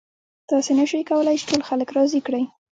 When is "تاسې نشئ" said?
0.49-1.01